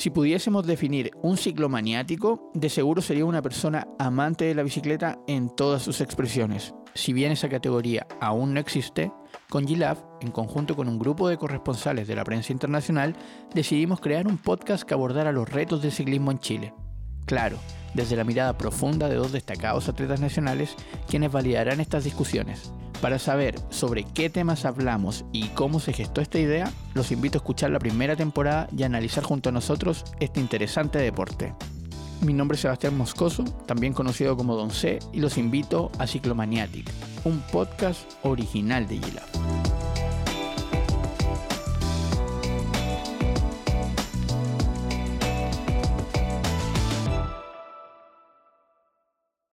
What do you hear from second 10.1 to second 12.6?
en conjunto con un grupo de corresponsales de la prensa